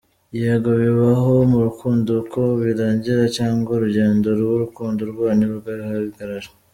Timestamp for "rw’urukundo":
4.39-5.01